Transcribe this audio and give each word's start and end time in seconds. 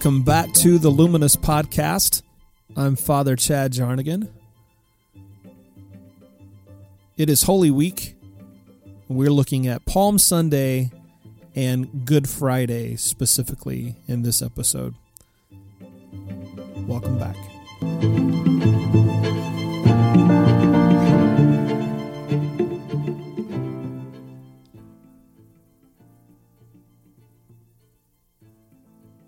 Welcome 0.00 0.22
back 0.22 0.50
to 0.54 0.78
the 0.78 0.88
Luminous 0.88 1.36
Podcast. 1.36 2.22
I'm 2.74 2.96
Father 2.96 3.36
Chad 3.36 3.74
Jarnagin. 3.74 4.30
It 7.18 7.28
is 7.28 7.42
Holy 7.42 7.70
Week. 7.70 8.16
We're 9.08 9.28
looking 9.28 9.66
at 9.66 9.84
Palm 9.84 10.18
Sunday 10.18 10.90
and 11.54 12.06
Good 12.06 12.30
Friday 12.30 12.96
specifically 12.96 13.94
in 14.08 14.22
this 14.22 14.40
episode. 14.40 14.94
Welcome 16.86 17.18
back. 17.18 17.36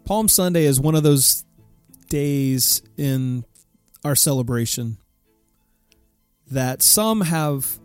Palm 0.05 0.29
Sunday 0.29 0.65
is 0.65 0.80
one 0.80 0.95
of 0.95 1.02
those 1.02 1.45
days 2.09 2.83
in 2.97 3.45
our 4.05 4.16
celebration 4.16 4.98
that 6.51 6.83
some 6.83 7.20
have 7.23 7.79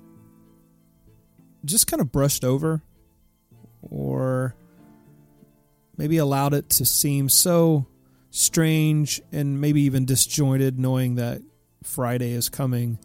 just 1.63 1.87
kind 1.87 2.01
of 2.01 2.11
brushed 2.11 2.43
over 2.43 2.81
or 3.81 4.55
maybe 5.95 6.17
allowed 6.17 6.53
it 6.53 6.69
to 6.69 6.85
seem 6.85 7.29
so 7.29 7.85
strange 8.29 9.21
and 9.31 9.61
maybe 9.61 9.81
even 9.81 10.05
disjointed 10.05 10.79
knowing 10.79 11.15
that 11.15 11.41
Friday 11.83 12.31
is 12.31 12.49
coming. 12.49 12.99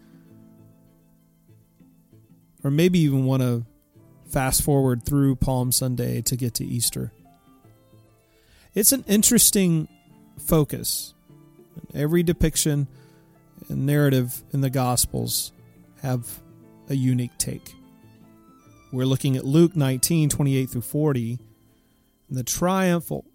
Or 2.65 2.71
maybe 2.71 3.01
even 3.01 3.25
want 3.25 3.43
to 3.43 3.65
fast 4.31 4.63
forward 4.63 5.05
through 5.05 5.37
Palm 5.37 5.73
Sunday 5.73 6.23
to 6.23 6.37
get 6.37 6.55
to 6.55 6.65
Easter. 6.65 7.13
It's 8.75 8.93
an 8.93 9.05
interesting 9.07 9.89
focus. 10.39 11.13
Every 11.95 12.23
depiction 12.23 12.89
and 13.69 13.85
narrative 13.85 14.43
in 14.53 14.63
the 14.63 14.71
Gospels 14.71 15.53
have 16.01 16.41
a 16.89 16.95
unique 16.95 17.37
take. 17.37 17.75
We're 18.91 19.05
looking 19.05 19.37
at 19.37 19.45
Luke 19.45 19.77
19, 19.77 20.31
28 20.31 20.71
through 20.71 20.81
40, 20.81 21.39
the 22.31 22.43
triumphal 22.43 23.27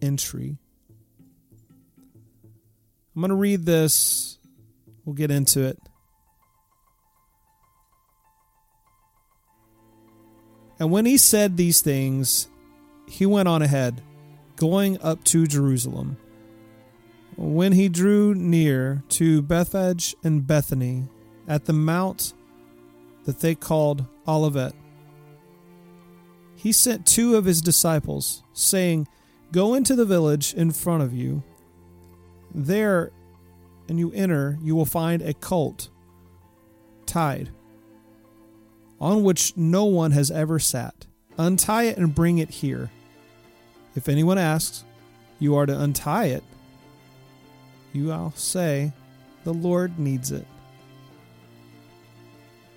entry. 0.00 0.56
I'm 3.14 3.22
going 3.22 3.30
to 3.30 3.34
read 3.34 3.66
this. 3.66 4.38
We'll 5.04 5.14
get 5.14 5.30
into 5.32 5.62
it. 5.62 5.80
And 10.78 10.92
when 10.92 11.06
he 11.06 11.16
said 11.16 11.56
these 11.56 11.80
things, 11.80 12.48
he 13.08 13.26
went 13.26 13.48
on 13.48 13.62
ahead 13.62 14.02
going 14.56 15.00
up 15.00 15.22
to 15.24 15.46
Jerusalem. 15.46 16.16
When 17.36 17.72
he 17.72 17.88
drew 17.88 18.34
near 18.34 19.02
to 19.10 19.42
Bethphage 19.42 20.14
and 20.24 20.46
Bethany 20.46 21.04
at 21.46 21.66
the 21.66 21.72
mount 21.72 22.32
that 23.24 23.40
they 23.40 23.54
called 23.54 24.06
Olivet, 24.26 24.72
he 26.54 26.72
sent 26.72 27.06
two 27.06 27.36
of 27.36 27.44
his 27.44 27.60
disciples, 27.60 28.42
saying, 28.54 29.06
Go 29.52 29.74
into 29.74 29.94
the 29.94 30.06
village 30.06 30.54
in 30.54 30.72
front 30.72 31.02
of 31.02 31.12
you. 31.12 31.42
There, 32.54 33.12
and 33.88 33.98
you 33.98 34.10
enter, 34.12 34.58
you 34.62 34.74
will 34.74 34.86
find 34.86 35.20
a 35.22 35.34
colt 35.34 35.90
tied, 37.04 37.50
on 38.98 39.22
which 39.22 39.56
no 39.56 39.84
one 39.84 40.12
has 40.12 40.30
ever 40.30 40.58
sat. 40.58 41.06
Untie 41.38 41.84
it 41.84 41.98
and 41.98 42.14
bring 42.14 42.38
it 42.38 42.50
here. 42.50 42.90
If 43.96 44.08
anyone 44.08 44.38
asks, 44.38 44.84
you 45.38 45.56
are 45.56 45.66
to 45.66 45.80
untie 45.80 46.26
it. 46.26 46.44
You 47.92 48.06
will 48.06 48.32
say, 48.36 48.92
The 49.44 49.54
Lord 49.54 49.98
needs 49.98 50.30
it. 50.30 50.46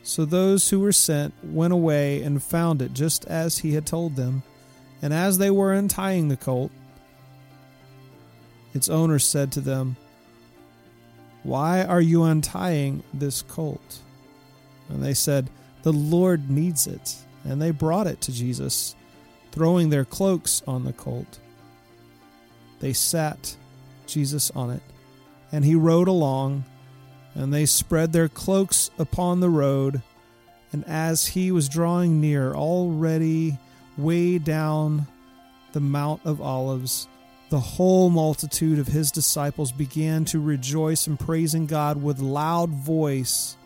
So 0.02 0.26
those 0.26 0.70
who 0.70 0.80
were 0.80 0.94
sent 0.94 1.34
went 1.44 1.74
away 1.74 2.24
and 2.24 2.42
found 2.42 2.82
it 2.82 2.94
just 2.94 3.26
as 3.26 3.60
he 3.60 3.74
had 3.74 3.86
told 3.86 4.16
them. 4.16 4.44
And 5.02 5.14
as 5.14 5.38
they 5.38 5.52
were 5.52 5.74
untying 5.74 6.30
the 6.30 6.38
colt, 6.38 6.72
its 8.74 8.90
owner 8.90 9.20
said 9.20 9.52
to 9.52 9.62
them, 9.62 9.98
Why 11.44 11.84
are 11.84 12.02
you 12.02 12.24
untying 12.24 13.04
this 13.14 13.42
colt? 13.42 14.00
And 14.88 15.04
they 15.04 15.14
said, 15.14 15.50
The 15.84 15.94
Lord 15.94 16.50
needs 16.50 16.88
it. 16.88 17.16
And 17.44 17.62
they 17.62 17.72
brought 17.72 18.08
it 18.08 18.22
to 18.22 18.32
Jesus 18.32 18.96
throwing 19.52 19.90
their 19.90 20.06
cloaks 20.06 20.62
on 20.68 20.84
the 20.84 20.94
colt. 20.94 21.40
They 22.80 22.94
sat 22.94 23.56
Jesus 24.08 24.52
on 24.52 24.72
it, 24.72 24.82
and 25.52 25.66
he 25.66 25.76
rode 25.76 26.08
along, 26.08 26.66
and 27.34 27.54
they 27.54 27.66
spread 27.66 28.14
their 28.14 28.30
cloaks 28.30 28.90
upon 28.98 29.40
the 29.40 29.50
road. 29.50 30.02
And 30.72 30.86
as 30.86 31.28
he 31.28 31.52
was 31.52 31.70
drawing 31.70 32.22
near, 32.22 32.54
already 32.54 33.58
way 33.98 34.38
down 34.38 35.08
the 35.74 35.80
Mount 35.80 36.22
of 36.26 36.42
Olives, 36.42 37.08
the 37.50 37.60
whole 37.60 38.10
multitude 38.10 38.80
of 38.80 38.88
his 38.88 39.12
disciples 39.12 39.72
began 39.72 40.26
to 40.26 40.40
rejoice 40.40 41.08
and 41.08 41.20
praising 41.20 41.66
God 41.66 42.02
with 42.02 42.20
loud 42.20 42.70
voice 42.70 43.58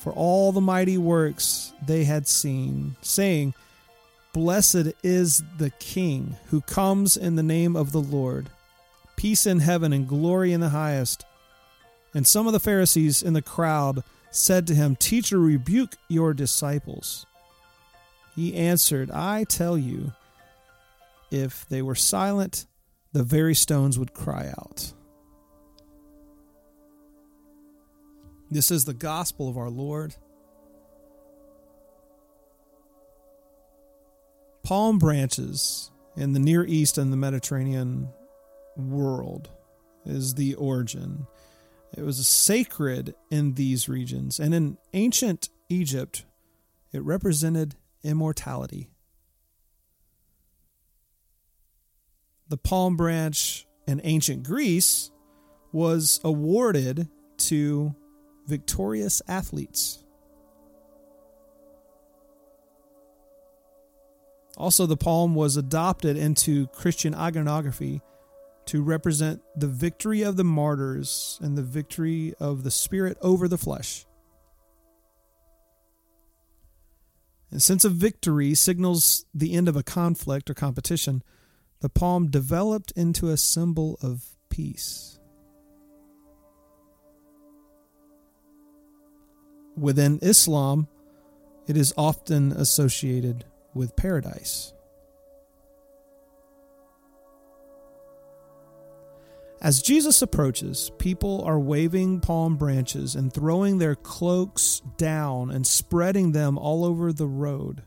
for 0.00 0.12
all 0.14 0.50
the 0.50 0.62
mighty 0.62 0.96
works 0.96 1.74
they 1.84 2.04
had 2.04 2.26
seen, 2.26 2.96
saying, 3.02 3.54
Blessed 4.32 4.92
is 5.02 5.42
the 5.58 5.70
King 5.70 6.36
who 6.46 6.60
comes 6.60 7.16
in 7.16 7.34
the 7.36 7.42
name 7.42 7.74
of 7.74 7.92
the 7.92 8.00
Lord. 8.00 8.48
Peace 9.16 9.46
in 9.46 9.60
heaven 9.60 9.92
and 9.92 10.08
glory 10.08 10.52
in 10.52 10.60
the 10.60 10.68
highest. 10.68 11.24
And 12.14 12.26
some 12.26 12.46
of 12.46 12.52
the 12.52 12.60
Pharisees 12.60 13.22
in 13.22 13.32
the 13.32 13.42
crowd 13.42 14.02
said 14.30 14.66
to 14.68 14.74
him, 14.74 14.96
Teacher, 14.96 15.38
rebuke 15.38 15.96
your 16.08 16.32
disciples. 16.32 17.26
He 18.36 18.54
answered, 18.54 19.10
I 19.10 19.44
tell 19.44 19.76
you, 19.76 20.12
if 21.30 21.68
they 21.68 21.82
were 21.82 21.94
silent, 21.94 22.66
the 23.12 23.24
very 23.24 23.54
stones 23.54 23.98
would 23.98 24.14
cry 24.14 24.52
out. 24.56 24.92
This 28.50 28.70
is 28.70 28.84
the 28.84 28.94
gospel 28.94 29.48
of 29.48 29.56
our 29.56 29.70
Lord. 29.70 30.14
Palm 34.62 34.98
branches 34.98 35.90
in 36.16 36.32
the 36.32 36.38
Near 36.38 36.64
East 36.64 36.98
and 36.98 37.12
the 37.12 37.16
Mediterranean 37.16 38.08
world 38.76 39.50
is 40.04 40.34
the 40.34 40.54
origin. 40.54 41.26
It 41.96 42.02
was 42.02 42.26
sacred 42.26 43.14
in 43.30 43.54
these 43.54 43.88
regions. 43.88 44.38
And 44.38 44.54
in 44.54 44.78
ancient 44.92 45.48
Egypt, 45.68 46.24
it 46.92 47.02
represented 47.02 47.76
immortality. 48.02 48.90
The 52.48 52.56
palm 52.56 52.96
branch 52.96 53.66
in 53.86 54.00
ancient 54.04 54.42
Greece 54.42 55.10
was 55.72 56.20
awarded 56.24 57.08
to 57.38 57.94
victorious 58.46 59.22
athletes. 59.28 60.04
Also, 64.60 64.84
the 64.84 64.94
palm 64.94 65.34
was 65.34 65.56
adopted 65.56 66.18
into 66.18 66.66
Christian 66.66 67.14
iconography 67.14 68.02
to 68.66 68.82
represent 68.82 69.40
the 69.56 69.66
victory 69.66 70.20
of 70.20 70.36
the 70.36 70.44
martyrs 70.44 71.38
and 71.40 71.56
the 71.56 71.62
victory 71.62 72.34
of 72.38 72.62
the 72.62 72.70
spirit 72.70 73.16
over 73.22 73.48
the 73.48 73.56
flesh. 73.56 74.04
And 77.50 77.62
since 77.62 77.86
a 77.86 77.88
victory 77.88 78.54
signals 78.54 79.24
the 79.32 79.54
end 79.54 79.66
of 79.66 79.76
a 79.76 79.82
conflict 79.82 80.50
or 80.50 80.54
competition, 80.54 81.22
the 81.80 81.88
palm 81.88 82.28
developed 82.28 82.92
into 82.94 83.30
a 83.30 83.38
symbol 83.38 83.98
of 84.02 84.26
peace. 84.50 85.18
Within 89.74 90.18
Islam, 90.20 90.86
it 91.66 91.78
is 91.78 91.94
often 91.96 92.52
associated 92.52 93.46
with 93.74 93.96
paradise. 93.96 94.72
As 99.62 99.82
Jesus 99.82 100.22
approaches, 100.22 100.90
people 100.98 101.42
are 101.44 101.58
waving 101.58 102.20
palm 102.20 102.56
branches 102.56 103.14
and 103.14 103.32
throwing 103.32 103.76
their 103.76 103.94
cloaks 103.94 104.80
down 104.96 105.50
and 105.50 105.66
spreading 105.66 106.32
them 106.32 106.56
all 106.56 106.82
over 106.82 107.12
the 107.12 107.26
road. 107.26 107.82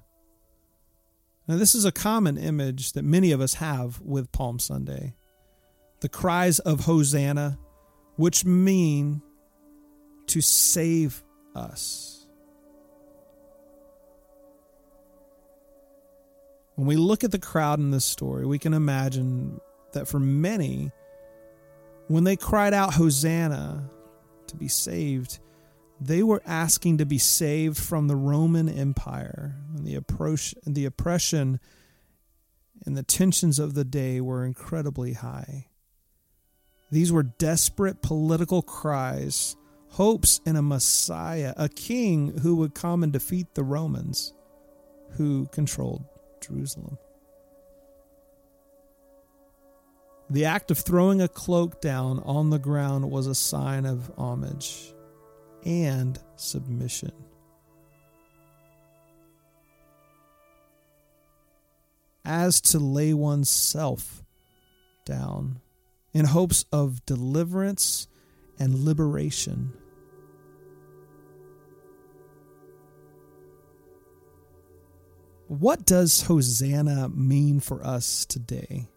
Now, 1.47 1.57
this 1.57 1.73
is 1.73 1.83
a 1.83 1.91
common 1.91 2.37
image 2.37 2.93
that 2.93 3.03
many 3.03 3.31
of 3.31 3.41
us 3.41 3.55
have 3.55 3.99
with 4.01 4.31
Palm 4.31 4.59
Sunday. 4.59 5.15
The 6.01 6.09
cries 6.09 6.59
of 6.59 6.81
Hosanna, 6.81 7.57
which 8.17 8.45
mean 8.45 9.23
to 10.27 10.41
save 10.41 11.23
us. 11.55 12.12
When 16.75 16.87
we 16.87 16.95
look 16.95 17.23
at 17.23 17.31
the 17.31 17.39
crowd 17.39 17.79
in 17.79 17.91
this 17.91 18.05
story, 18.05 18.45
we 18.45 18.57
can 18.57 18.73
imagine 18.73 19.59
that 19.93 20.07
for 20.07 20.19
many, 20.19 20.91
when 22.07 22.23
they 22.23 22.35
cried 22.35 22.73
out, 22.73 22.95
Hosanna, 22.95 23.89
to 24.47 24.55
be 24.55 24.67
saved, 24.67 25.39
they 26.01 26.23
were 26.23 26.41
asking 26.45 26.97
to 26.97 27.05
be 27.05 27.19
saved 27.19 27.77
from 27.77 28.07
the 28.07 28.15
Roman 28.15 28.67
Empire. 28.67 29.55
And 29.75 29.85
the, 29.85 29.95
oppression, 29.95 30.59
the 30.65 30.85
oppression 30.85 31.59
and 32.85 32.97
the 32.97 33.03
tensions 33.03 33.59
of 33.59 33.75
the 33.75 33.85
day 33.85 34.19
were 34.19 34.43
incredibly 34.43 35.13
high. 35.13 35.67
These 36.91 37.11
were 37.11 37.23
desperate 37.23 38.01
political 38.01 38.63
cries, 38.63 39.55
hopes 39.89 40.41
in 40.45 40.55
a 40.55 40.61
Messiah, 40.61 41.53
a 41.55 41.69
king 41.69 42.39
who 42.39 42.55
would 42.55 42.73
come 42.73 43.03
and 43.03 43.13
defeat 43.13 43.53
the 43.53 43.63
Romans 43.63 44.33
who 45.11 45.47
controlled 45.51 46.03
Jerusalem. 46.43 46.97
The 50.29 50.45
act 50.45 50.71
of 50.71 50.79
throwing 50.79 51.21
a 51.21 51.27
cloak 51.27 51.81
down 51.81 52.19
on 52.19 52.49
the 52.49 52.59
ground 52.59 53.11
was 53.11 53.27
a 53.27 53.35
sign 53.35 53.85
of 53.85 54.11
homage 54.17 54.93
and 55.65 56.17
submission. 56.35 57.11
As 62.25 62.61
to 62.61 62.79
lay 62.79 63.13
oneself 63.13 64.23
down 65.05 65.59
in 66.13 66.25
hopes 66.25 66.65
of 66.71 67.05
deliverance 67.05 68.07
and 68.57 68.85
liberation. 68.85 69.73
What 75.59 75.85
does 75.85 76.23
Hosanna 76.23 77.09
mean 77.09 77.59
for 77.59 77.85
us 77.85 78.25
today? 78.25 78.89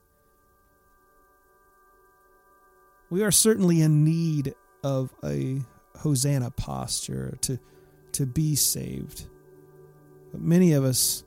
We 3.11 3.23
are 3.25 3.31
certainly 3.31 3.83
in 3.83 4.05
need 4.05 4.55
of 4.83 5.13
a 5.23 5.61
Hosanna 5.99 6.51
posture 6.53 7.37
to, 7.43 7.59
to 8.13 8.25
be 8.25 8.55
saved. 8.55 9.27
But 10.33 10.41
many 10.41 10.73
of 10.73 10.83
us, 10.83 11.25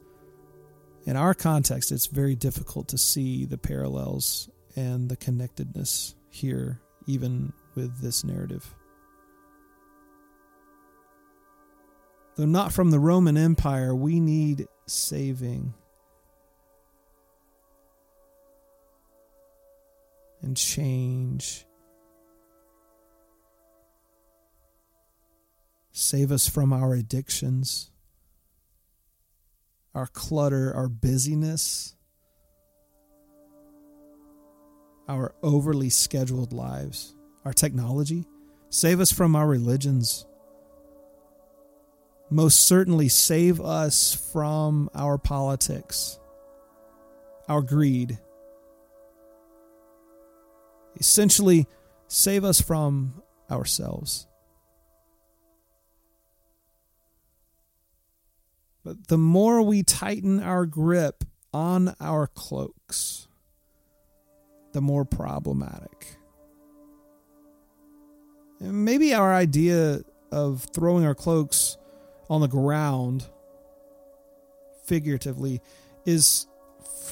in 1.05 1.15
our 1.15 1.35
context, 1.35 1.91
it's 1.91 2.07
very 2.07 2.33
difficult 2.33 2.87
to 2.87 2.97
see 2.97 3.45
the 3.45 3.59
parallels 3.59 4.49
and 4.75 5.09
the 5.09 5.17
connectedness 5.17 6.15
here, 6.31 6.81
even 7.05 7.53
with 7.75 8.01
this 8.01 8.23
narrative. 8.23 8.73
Though 12.39 12.45
not 12.45 12.71
from 12.71 12.89
the 12.89 13.01
Roman 13.01 13.35
Empire, 13.35 13.93
we 13.93 14.21
need 14.21 14.65
saving. 14.85 15.73
And 20.41 20.55
change 20.55 21.65
Save 25.91 26.31
us 26.31 26.47
from 26.47 26.71
our 26.71 26.93
addictions, 26.93 27.91
our 29.93 30.07
clutter, 30.07 30.73
our 30.73 30.87
busyness, 30.87 31.93
our 35.09 35.35
overly 35.43 35.89
scheduled 35.89 36.53
lives, 36.53 37.17
our 37.43 37.51
technology. 37.51 38.25
Save 38.69 39.01
us 39.01 39.11
from 39.11 39.35
our 39.35 39.45
religions. 39.45 40.25
Most 42.29 42.67
certainly, 42.67 43.09
save 43.09 43.59
us 43.59 44.13
from 44.31 44.89
our 44.93 45.17
politics, 45.17 46.19
our 47.47 47.61
greed. 47.61 48.19
Essentially, 50.99 51.65
save 52.07 52.43
us 52.43 52.61
from 52.61 53.23
ourselves. 53.49 54.27
But 58.83 59.07
the 59.07 59.17
more 59.17 59.61
we 59.61 59.83
tighten 59.83 60.39
our 60.39 60.65
grip 60.65 61.23
on 61.53 61.95
our 61.99 62.27
cloaks, 62.27 63.27
the 64.73 64.81
more 64.81 65.05
problematic. 65.05 66.17
And 68.59 68.85
maybe 68.85 69.13
our 69.13 69.33
idea 69.33 70.01
of 70.31 70.67
throwing 70.73 71.05
our 71.05 71.15
cloaks 71.15 71.77
on 72.29 72.41
the 72.41 72.47
ground, 72.47 73.25
figuratively, 74.85 75.61
is 76.05 76.47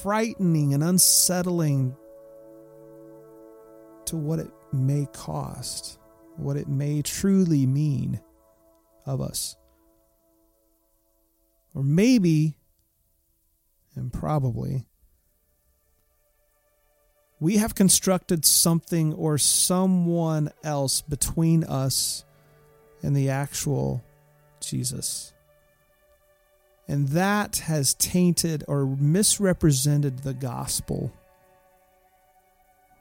frightening 0.00 0.74
and 0.74 0.82
unsettling 0.82 1.96
to 4.06 4.16
what 4.16 4.38
it 4.38 4.50
may 4.72 5.06
cost, 5.12 5.98
what 6.36 6.56
it 6.56 6.68
may 6.68 7.02
truly 7.02 7.66
mean 7.66 8.20
of 9.04 9.20
us. 9.20 9.56
Or 11.74 11.82
maybe, 11.82 12.56
and 13.94 14.12
probably, 14.12 14.86
we 17.40 17.58
have 17.58 17.74
constructed 17.74 18.44
something 18.44 19.12
or 19.14 19.38
someone 19.38 20.50
else 20.64 21.00
between 21.02 21.64
us 21.64 22.24
and 23.02 23.16
the 23.16 23.30
actual 23.30 24.02
Jesus. 24.60 25.32
And 26.86 27.08
that 27.08 27.58
has 27.58 27.94
tainted 27.94 28.64
or 28.66 28.86
misrepresented 28.86 30.20
the 30.20 30.34
gospel, 30.34 31.12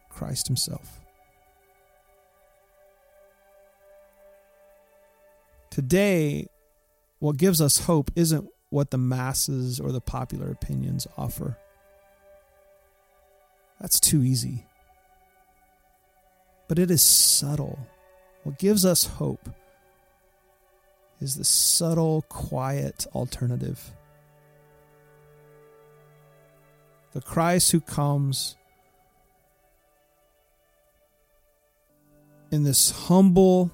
Christ 0.10 0.48
Himself. 0.48 1.00
Today, 5.70 6.48
what 7.20 7.38
gives 7.38 7.62
us 7.62 7.86
hope 7.86 8.12
isn't 8.16 8.50
what 8.70 8.92
the 8.92 8.98
masses 8.98 9.80
or 9.80 9.92
the 9.92 10.02
popular 10.02 10.50
opinions 10.50 11.08
offer. 11.18 11.58
That's 13.80 14.00
too 14.00 14.24
easy. 14.24 14.66
But 16.68 16.80
it 16.80 16.92
is 16.92 17.02
subtle. 17.02 17.80
What 18.44 18.60
gives 18.60 18.86
us 18.86 19.06
hope 19.06 19.50
is 21.20 21.36
the 21.36 21.46
subtle, 21.46 22.24
quiet 22.30 23.08
alternative. 23.14 23.92
The 27.14 27.22
Christ 27.22 27.72
who 27.72 27.82
comes 27.82 28.56
in 32.52 32.64
this 32.64 32.92
humble, 32.92 33.72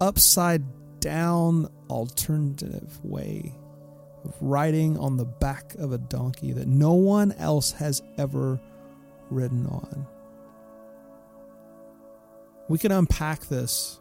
upside 0.00 0.62
down 1.00 1.68
alternative 1.88 2.98
way 3.04 3.54
of 4.24 4.34
riding 4.40 4.98
on 4.98 5.16
the 5.16 5.24
back 5.24 5.74
of 5.76 5.92
a 5.92 5.98
donkey 5.98 6.52
that 6.52 6.66
no 6.66 6.94
one 6.94 7.32
else 7.32 7.72
has 7.72 8.02
ever 8.16 8.60
ridden 9.30 9.66
on. 9.66 10.06
We 12.68 12.78
can 12.78 12.92
unpack 12.92 13.46
this 13.46 14.00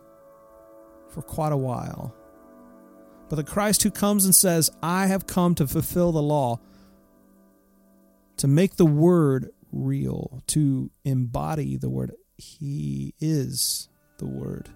for 1.18 1.24
quite 1.24 1.52
a 1.52 1.58
while. 1.58 2.14
But 3.28 3.38
the 3.38 3.44
Christ 3.44 3.82
who 3.82 3.90
comes 3.90 4.24
and 4.24 4.36
says, 4.36 4.70
I 4.84 5.08
have 5.08 5.26
come 5.26 5.56
to 5.56 5.66
fulfill 5.66 6.12
the 6.12 6.22
law, 6.22 6.60
to 8.38 8.48
make 8.48 8.76
the 8.76 8.86
word 8.86 9.50
real, 9.72 10.44
to 10.48 10.92
embody 11.04 11.76
the 11.76 11.90
word, 11.90 12.12
he 12.38 13.16
is 13.20 13.90
the 14.20 14.28
word. 14.28 14.70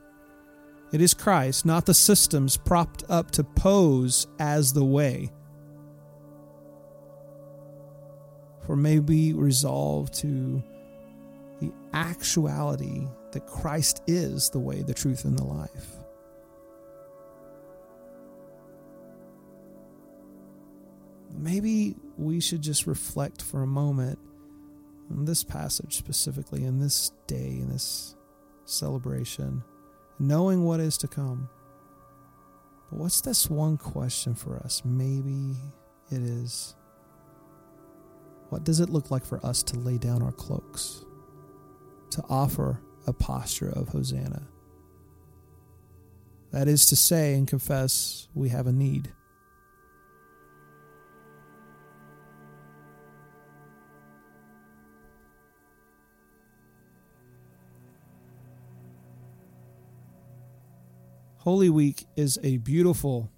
It 0.91 0.99
is 0.99 1.13
Christ, 1.13 1.63
not 1.63 1.85
the 1.85 1.93
systems 1.93 2.57
propped 2.57 3.03
up 3.07 3.29
to 3.31 3.43
pose 3.43 4.25
as 4.39 4.73
the 4.73 4.83
way. 4.83 5.29
For 8.65 8.75
may 8.75 8.97
we 8.97 9.33
resolve 9.33 10.09
to 10.13 10.63
the 11.59 11.71
actuality 11.93 13.07
that 13.31 13.45
Christ 13.45 14.01
is 14.07 14.49
the 14.49 14.59
way, 14.59 14.81
the 14.81 14.95
truth, 14.95 15.23
and 15.23 15.37
the 15.37 15.43
life. 15.43 16.00
Maybe 21.33 21.95
we 22.17 22.39
should 22.39 22.61
just 22.61 22.87
reflect 22.87 23.41
for 23.41 23.63
a 23.63 23.67
moment 23.67 24.19
on 25.09 25.25
this 25.25 25.43
passage 25.43 25.97
specifically, 25.97 26.63
in 26.63 26.79
this 26.79 27.11
day, 27.27 27.57
in 27.59 27.69
this 27.69 28.15
celebration 28.65 29.63
knowing 30.21 30.63
what 30.63 30.79
is 30.79 30.97
to 30.99 31.07
come. 31.07 31.49
But 32.89 32.99
what's 32.99 33.21
this 33.21 33.49
one 33.49 33.77
question 33.77 34.35
for 34.35 34.57
us? 34.57 34.83
Maybe 34.85 35.55
it 36.11 36.21
is 36.21 36.75
what 38.49 38.65
does 38.65 38.81
it 38.81 38.89
look 38.89 39.09
like 39.09 39.25
for 39.25 39.43
us 39.45 39.63
to 39.63 39.79
lay 39.79 39.97
down 39.97 40.21
our 40.21 40.33
cloaks, 40.33 41.05
to 42.09 42.21
offer 42.29 42.81
a 43.07 43.13
posture 43.13 43.69
of 43.69 43.87
Hosanna? 43.87 44.43
That 46.51 46.67
is 46.67 46.85
to 46.87 46.97
say 46.97 47.33
and 47.35 47.47
confess 47.47 48.27
we 48.35 48.49
have 48.49 48.67
a 48.67 48.73
need. 48.73 49.13
Holy 61.41 61.71
Week 61.71 62.05
is 62.15 62.37
a 62.43 62.57
beautiful 62.57 63.31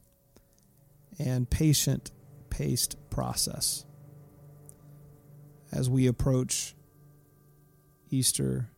and 1.18 1.50
patient 1.50 2.12
paced 2.50 2.98
process 3.10 3.86
as 5.72 5.90
we 5.90 6.08
approach 6.08 6.76
Easter 8.10 8.70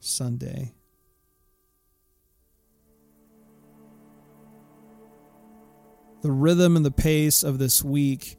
Sunday. 0.00 0.74
The 6.22 6.32
rhythm 6.32 6.74
and 6.74 6.84
the 6.84 6.90
pace 6.90 7.44
of 7.44 7.60
this 7.60 7.84
week 7.84 8.38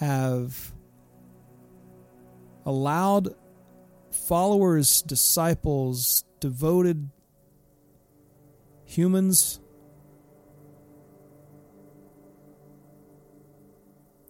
have 0.00 0.74
allowed 2.66 3.36
followers, 4.10 5.00
disciples, 5.02 6.24
devoted 6.40 7.08
humans 8.94 9.60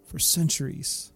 for 0.07 0.19
centuries. 0.19 1.13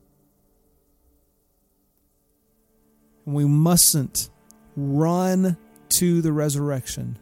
And 3.25 3.35
we 3.35 3.47
mustn't 3.47 4.31
run 4.77 5.57
to 5.91 6.21
the 6.21 6.33
resurrection. 6.33 7.19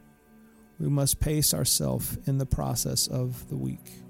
We 0.78 0.88
must 0.88 1.20
pace 1.20 1.54
ourselves 1.54 2.18
in 2.26 2.38
the 2.38 2.46
process 2.46 3.06
of 3.06 3.48
the 3.48 3.56
week. 3.56 4.05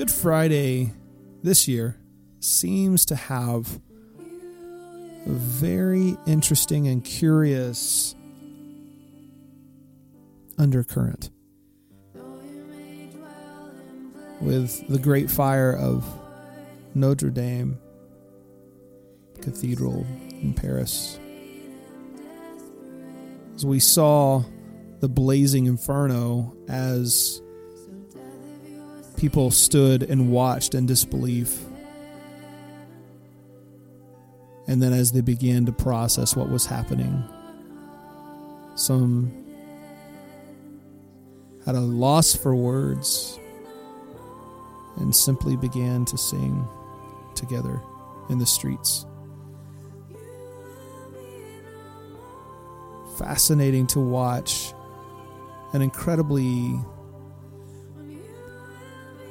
Good 0.00 0.10
Friday 0.10 0.94
this 1.42 1.68
year 1.68 1.94
seems 2.38 3.04
to 3.04 3.14
have 3.14 3.78
a 4.18 5.28
very 5.28 6.16
interesting 6.26 6.88
and 6.88 7.04
curious 7.04 8.14
undercurrent. 10.56 11.28
With 14.40 14.88
the 14.88 14.98
great 14.98 15.30
fire 15.30 15.76
of 15.76 16.02
Notre 16.94 17.28
Dame 17.28 17.78
Cathedral 19.42 20.06
in 20.30 20.54
Paris. 20.54 21.20
As 23.54 23.66
we 23.66 23.80
saw 23.80 24.44
the 25.00 25.10
blazing 25.10 25.66
inferno 25.66 26.56
as 26.68 27.42
people 29.20 29.50
stood 29.50 30.02
and 30.02 30.32
watched 30.32 30.74
in 30.74 30.86
disbelief. 30.86 31.60
And 34.66 34.82
then, 34.82 34.94
as 34.94 35.12
they 35.12 35.20
began 35.20 35.66
to 35.66 35.72
process 35.72 36.34
what 36.34 36.48
was 36.48 36.64
happening, 36.64 37.22
some 38.76 39.30
had 41.66 41.74
a 41.74 41.80
loss 41.80 42.34
for 42.34 42.54
words 42.54 43.38
and 44.96 45.14
simply 45.14 45.54
began 45.54 46.06
to 46.06 46.16
sing 46.16 46.66
together 47.34 47.78
in 48.30 48.38
the 48.38 48.46
streets. 48.46 49.04
Fascinating 53.18 53.86
to 53.88 54.00
watch 54.00 54.72
an 55.74 55.82
incredibly 55.82 56.80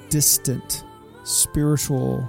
distant 0.10 0.84
spiritual 1.24 2.28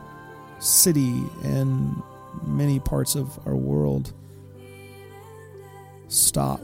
city 0.59 1.25
and 1.43 2.03
many 2.45 2.79
parts 2.79 3.15
of 3.15 3.39
our 3.47 3.57
world 3.57 4.13
stop. 6.09 6.61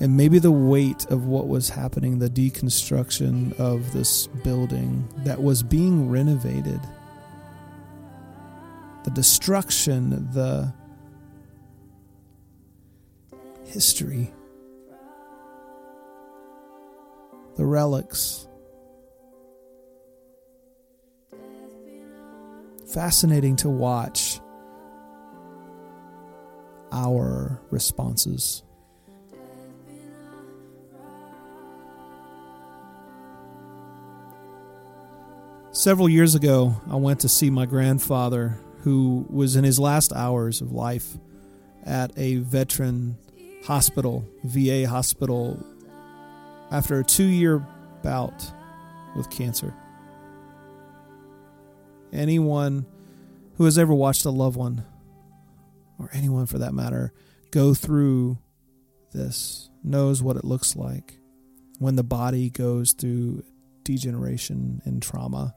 And 0.00 0.16
maybe 0.16 0.38
the 0.38 0.52
weight 0.52 1.06
of 1.06 1.26
what 1.26 1.48
was 1.48 1.70
happening, 1.70 2.18
the 2.18 2.30
deconstruction 2.30 3.58
of 3.58 3.92
this 3.92 4.28
building 4.28 5.08
that 5.18 5.42
was 5.42 5.62
being 5.62 6.08
renovated, 6.08 6.80
the 9.04 9.10
destruction, 9.10 10.30
the 10.32 10.72
history, 13.64 14.32
the 17.58 17.66
relics 17.66 18.46
fascinating 22.86 23.56
to 23.56 23.68
watch 23.68 24.38
our 26.92 27.60
responses. 27.70 28.62
Several 35.72 36.08
years 36.08 36.36
ago, 36.36 36.80
I 36.88 36.94
went 36.94 37.18
to 37.20 37.28
see 37.28 37.50
my 37.50 37.66
grandfather, 37.66 38.60
who 38.82 39.26
was 39.28 39.56
in 39.56 39.64
his 39.64 39.80
last 39.80 40.12
hours 40.12 40.60
of 40.60 40.70
life 40.70 41.18
at 41.84 42.12
a 42.16 42.36
veteran 42.36 43.18
hospital, 43.64 44.24
VA 44.44 44.86
hospital, 44.88 45.58
after 46.70 46.98
a 47.00 47.04
two 47.04 47.24
year 47.24 47.66
bout 48.02 48.52
with 49.16 49.30
cancer 49.30 49.74
anyone 52.12 52.86
who 53.56 53.64
has 53.64 53.78
ever 53.78 53.94
watched 53.94 54.24
a 54.24 54.30
loved 54.30 54.56
one, 54.56 54.84
or 55.98 56.08
anyone 56.12 56.46
for 56.46 56.58
that 56.58 56.72
matter, 56.72 57.12
go 57.50 57.74
through 57.74 58.38
this 59.12 59.70
knows 59.82 60.22
what 60.22 60.36
it 60.36 60.44
looks 60.44 60.76
like 60.76 61.18
when 61.78 61.96
the 61.96 62.04
body 62.04 62.50
goes 62.50 62.92
through 62.92 63.42
degeneration 63.84 64.80
and 64.84 65.02
trauma. 65.02 65.54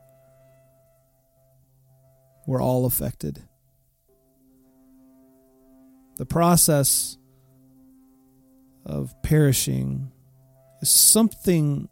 We're 2.47 2.61
all 2.61 2.85
affected. 2.85 3.43
The 6.17 6.25
process 6.25 7.17
of 8.85 9.13
perishing 9.21 10.11
is 10.13 10.20
something 10.89 11.89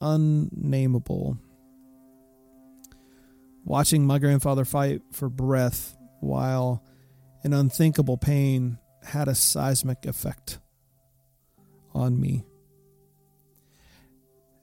unnameable 0.00 1.38
Watching 3.66 4.06
my 4.06 4.20
grandfather 4.20 4.64
fight 4.64 5.02
for 5.10 5.28
breath 5.28 5.96
while 6.20 6.84
in 7.42 7.52
unthinkable 7.52 8.16
pain 8.16 8.78
had 9.02 9.26
a 9.26 9.34
seismic 9.34 10.06
effect 10.06 10.60
on 11.92 12.20
me. 12.20 12.44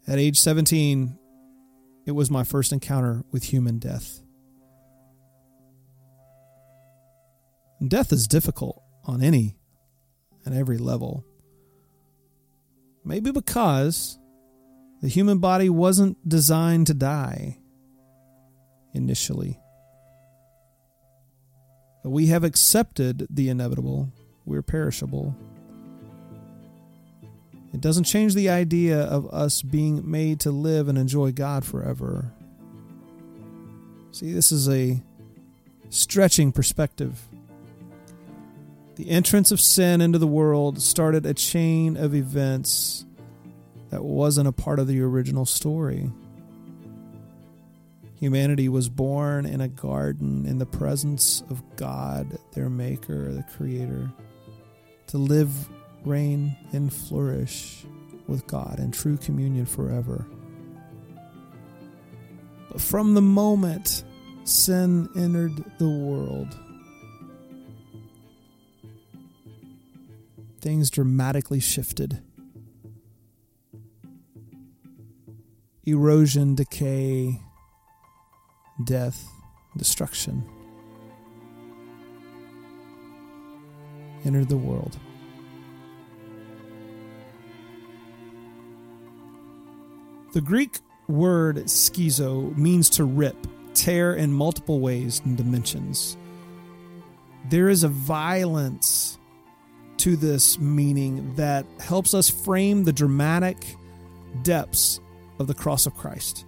At 0.07 0.19
age 0.19 0.39
17, 0.39 1.19
it 2.05 2.11
was 2.11 2.31
my 2.31 2.45
first 2.45 2.71
encounter 2.71 3.25
with 3.29 3.43
human 3.43 3.77
death. 3.77 4.21
death 7.85 8.13
is 8.13 8.29
difficult 8.29 8.81
on 9.03 9.21
any 9.21 9.57
and 10.45 10.55
every 10.55 10.77
level. 10.77 11.25
Maybe 13.05 13.31
because 13.31 14.17
the 15.01 15.07
human 15.07 15.39
body 15.39 15.69
wasn't 15.69 16.27
designed 16.27 16.87
to 16.87 16.93
die 16.93 17.57
initially. 18.93 19.59
We 22.03 22.27
have 22.27 22.43
accepted 22.43 23.27
the 23.29 23.49
inevitable. 23.49 24.11
We're 24.45 24.61
perishable. 24.61 25.35
It 27.73 27.81
doesn't 27.81 28.03
change 28.03 28.35
the 28.35 28.49
idea 28.49 28.99
of 29.01 29.27
us 29.33 29.61
being 29.61 30.09
made 30.09 30.39
to 30.41 30.51
live 30.51 30.87
and 30.87 30.97
enjoy 30.97 31.31
God 31.31 31.65
forever. 31.65 32.31
See, 34.11 34.31
this 34.31 34.51
is 34.51 34.69
a 34.69 35.01
stretching 35.89 36.51
perspective. 36.51 37.19
The 39.03 39.09
entrance 39.09 39.51
of 39.51 39.59
sin 39.59 39.99
into 39.99 40.17
the 40.17 40.25
world 40.27 40.81
started 40.81 41.25
a 41.25 41.33
chain 41.33 41.97
of 41.97 42.15
events 42.15 43.05
that 43.89 44.01
wasn't 44.01 44.47
a 44.47 44.53
part 44.53 44.79
of 44.79 44.87
the 44.87 45.01
original 45.01 45.45
story. 45.45 46.09
Humanity 48.15 48.69
was 48.69 48.87
born 48.87 49.45
in 49.45 49.59
a 49.59 49.67
garden 49.67 50.45
in 50.45 50.57
the 50.57 50.65
presence 50.65 51.43
of 51.49 51.61
God, 51.75 52.39
their 52.53 52.69
Maker, 52.69 53.33
the 53.33 53.43
Creator, 53.57 54.09
to 55.07 55.17
live, 55.17 55.51
reign, 56.05 56.55
and 56.71 56.93
flourish 56.93 57.83
with 58.27 58.47
God 58.47 58.79
in 58.79 58.93
true 58.93 59.17
communion 59.17 59.65
forever. 59.65 60.25
But 62.71 62.79
from 62.79 63.15
the 63.15 63.21
moment 63.21 64.05
sin 64.45 65.09
entered 65.17 65.61
the 65.77 65.89
world, 65.89 66.57
things 70.63 70.89
dramatically 70.89 71.59
shifted. 71.59 72.23
Erosion, 75.85 76.55
decay, 76.55 77.41
death, 78.85 79.27
destruction 79.75 80.47
entered 84.23 84.47
the 84.47 84.55
world. 84.55 84.97
The 90.31 90.39
Greek 90.39 90.79
word 91.09 91.57
schizo 91.65 92.57
means 92.57 92.89
to 92.91 93.03
rip, 93.03 93.35
tear 93.73 94.13
in 94.15 94.31
multiple 94.31 94.79
ways 94.79 95.21
and 95.25 95.35
dimensions. 95.35 96.15
There 97.49 97.67
is 97.67 97.83
a 97.83 97.89
violence 97.89 99.19
to 100.03 100.17
this 100.17 100.59
meaning 100.59 101.33
that 101.35 101.65
helps 101.79 102.13
us 102.13 102.29
frame 102.29 102.83
the 102.83 102.91
dramatic 102.91 103.77
depths 104.41 104.99
of 105.39 105.47
the 105.47 105.53
cross 105.53 105.85
of 105.85 105.95
Christ. 105.95 106.45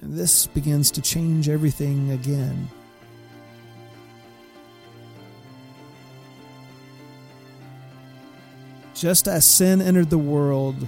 And 0.00 0.12
this 0.12 0.48
begins 0.48 0.90
to 0.90 1.00
change 1.00 1.48
everything 1.48 2.10
again. 2.10 2.68
Just 8.92 9.28
as 9.28 9.46
sin 9.46 9.80
entered 9.80 10.10
the 10.10 10.18
world 10.18 10.84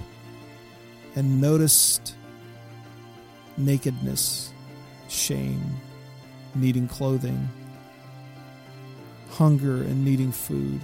and 1.15 1.39
noticed 1.39 2.15
nakedness, 3.57 4.51
shame, 5.07 5.63
needing 6.53 6.89
clothing, 6.89 7.47
hunger, 9.31 9.77
and 9.77 10.05
needing 10.05 10.31
food, 10.31 10.81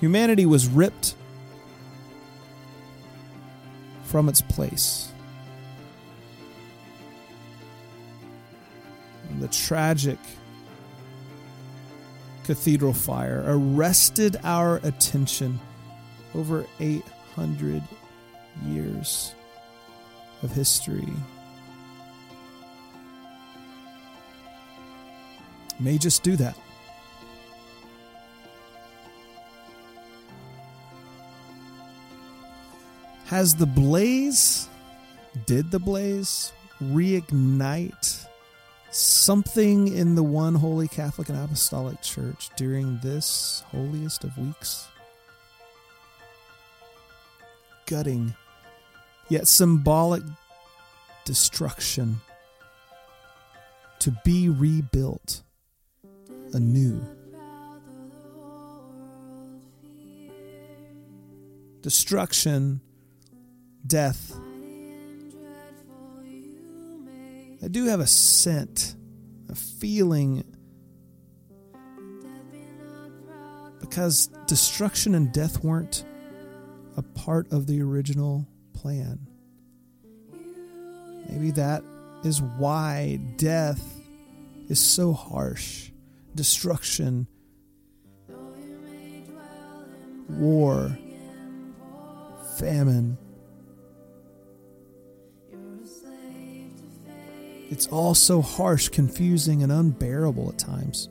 humanity 0.00 0.46
was 0.46 0.66
ripped 0.66 1.14
from 4.04 4.28
its 4.28 4.42
place. 4.42 5.10
And 9.30 9.40
the 9.40 9.48
tragic 9.48 10.18
cathedral 12.44 12.92
fire 12.92 13.44
arrested 13.46 14.36
our 14.42 14.76
attention 14.82 15.58
over 16.34 16.66
800 16.80 17.82
years 18.66 19.34
of 20.42 20.52
history. 20.52 21.08
May 25.82 25.98
just 25.98 26.22
do 26.22 26.36
that. 26.36 26.56
Has 33.24 33.56
the 33.56 33.66
blaze, 33.66 34.68
did 35.46 35.72
the 35.72 35.80
blaze 35.80 36.52
reignite 36.80 38.26
something 38.92 39.88
in 39.88 40.14
the 40.14 40.22
one 40.22 40.54
holy 40.54 40.86
Catholic 40.86 41.30
and 41.30 41.38
Apostolic 41.38 42.00
Church 42.00 42.50
during 42.56 43.00
this 43.02 43.64
holiest 43.72 44.22
of 44.22 44.38
weeks? 44.38 44.86
Gutting, 47.86 48.34
yet 49.28 49.48
symbolic 49.48 50.22
destruction 51.24 52.20
to 53.98 54.12
be 54.24 54.48
rebuilt 54.48 55.42
anew. 56.54 57.00
Destruction, 61.80 62.80
death, 63.86 64.34
I 67.64 67.68
do 67.68 67.84
have 67.84 68.00
a 68.00 68.06
scent, 68.08 68.96
a 69.48 69.54
feeling. 69.54 70.42
Because 73.80 74.28
destruction 74.48 75.14
and 75.14 75.32
death 75.32 75.62
weren't 75.62 76.04
a 76.96 77.02
part 77.02 77.52
of 77.52 77.68
the 77.68 77.80
original 77.80 78.48
plan. 78.72 79.28
Maybe 81.28 81.52
that 81.52 81.84
is 82.24 82.42
why 82.42 83.20
death 83.36 83.96
is 84.68 84.80
so 84.80 85.12
harsh. 85.12 85.91
Destruction, 86.34 87.26
war, 90.28 90.98
famine, 92.58 93.18
It's 97.72 97.86
all 97.86 98.14
so 98.14 98.42
harsh, 98.42 98.90
confusing, 98.90 99.62
and 99.62 99.72
unbearable 99.72 100.50
at 100.50 100.58
times. 100.58 101.08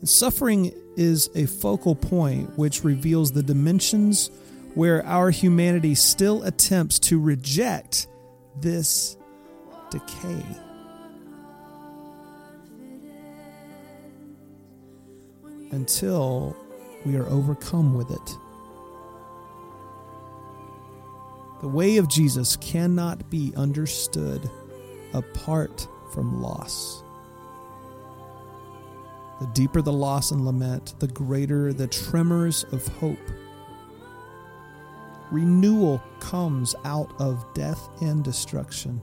And 0.00 0.08
suffering 0.08 0.72
is 0.96 1.30
a 1.36 1.46
focal 1.46 1.94
point 1.94 2.58
which 2.58 2.82
reveals 2.82 3.30
the 3.30 3.44
dimensions 3.44 4.32
where 4.74 5.06
our 5.06 5.30
humanity 5.30 5.94
still 5.94 6.42
attempts 6.42 6.98
to 6.98 7.20
reject 7.20 8.08
this 8.60 9.16
decay. 9.92 10.44
Until 15.74 16.56
we 17.04 17.16
are 17.16 17.26
overcome 17.26 17.94
with 17.94 18.12
it. 18.12 18.38
The 21.60 21.66
way 21.68 21.96
of 21.96 22.08
Jesus 22.08 22.54
cannot 22.56 23.28
be 23.28 23.52
understood 23.56 24.48
apart 25.12 25.88
from 26.12 26.40
loss. 26.40 27.02
The 29.40 29.46
deeper 29.48 29.82
the 29.82 29.92
loss 29.92 30.30
and 30.30 30.44
lament, 30.44 30.94
the 31.00 31.08
greater 31.08 31.72
the 31.72 31.88
tremors 31.88 32.64
of 32.70 32.86
hope. 32.86 33.18
Renewal 35.32 36.00
comes 36.20 36.76
out 36.84 37.12
of 37.18 37.44
death 37.52 37.88
and 38.00 38.22
destruction. 38.22 39.00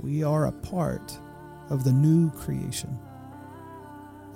We 0.00 0.22
are 0.22 0.46
a 0.46 0.52
part 0.52 1.18
of 1.70 1.84
the 1.84 1.92
new 1.92 2.30
creation, 2.32 2.98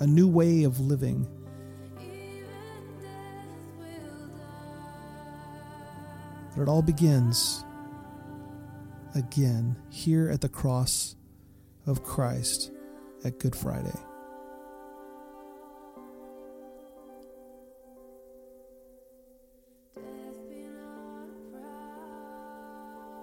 a 0.01 0.07
new 0.07 0.27
way 0.27 0.65
of 0.65 0.81
living. 0.81 1.27
But 6.57 6.63
it 6.63 6.69
all 6.69 6.83
begins 6.83 7.65
again 9.15 9.77
here 9.91 10.31
at 10.31 10.41
the 10.41 10.49
cross 10.49 11.17
of 11.87 12.03
Christ 12.03 12.73
at 13.25 13.39
Good 13.39 13.55
Friday. 13.55 13.93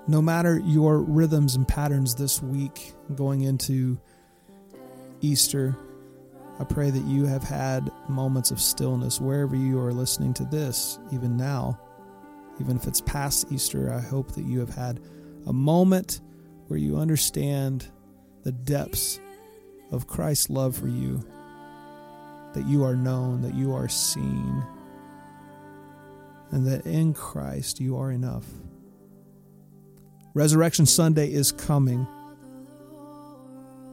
No 0.10 0.22
matter 0.22 0.62
your 0.64 1.00
rhythms 1.00 1.56
and 1.56 1.68
patterns 1.68 2.16
this 2.16 2.42
week 2.42 2.94
going 3.14 3.42
into 3.42 4.00
Easter, 5.20 5.78
I 6.60 6.64
pray 6.64 6.90
that 6.90 7.04
you 7.04 7.26
have 7.26 7.44
had 7.44 7.92
moments 8.10 8.52
of 8.52 8.60
stillness 8.60 9.22
wherever 9.22 9.56
you 9.56 9.80
are 9.80 9.94
listening 9.94 10.34
to 10.36 10.46
this, 10.46 10.98
even 11.12 11.38
now. 11.38 11.80
Even 12.60 12.78
if 12.78 12.88
it's 12.88 13.02
past 13.02 13.52
Easter, 13.52 13.94
I 13.94 14.02
hope 14.02 14.32
that 14.34 14.46
you 14.46 14.60
have 14.60 14.74
had 14.74 15.00
a 15.46 15.54
moment 15.54 16.22
where 16.68 16.80
you 16.80 16.98
understand 16.98 17.88
the 18.44 18.52
depths 18.52 19.20
of 19.92 20.08
Christ's 20.08 20.50
love 20.50 20.76
for 20.76 20.88
you, 20.88 21.24
that 22.54 22.66
you 22.66 22.84
are 22.84 22.96
known, 22.96 23.42
that 23.42 23.54
you 23.54 23.74
are 23.74 23.88
seen, 23.88 24.64
and 26.52 26.66
that 26.66 26.86
in 26.86 27.14
Christ 27.14 27.80
you 27.80 27.98
are 27.98 28.12
enough. 28.12 28.46
Resurrection 30.34 30.86
Sunday 30.86 31.32
is 31.32 31.52
coming. 31.52 32.08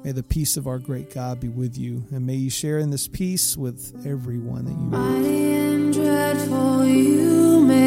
May 0.05 0.12
the 0.12 0.23
peace 0.23 0.59
of 0.59 0.67
our 0.67 0.79
great 0.79 1.14
God 1.14 1.40
be 1.40 1.49
with 1.49 1.79
you, 1.79 2.05
and 2.11 2.27
may 2.27 2.35
you 2.35 2.51
share 2.51 2.79
in 2.79 2.90
this 2.90 3.09
peace 3.09 3.57
with 3.57 4.05
everyone 4.07 4.67
that 4.67 4.73
you 4.73 4.77
meet. 4.77 4.90
Mighty 4.90 5.53
and 5.55 5.95
dreadful 5.95 6.85
you 6.85 7.64
may. 7.64 7.85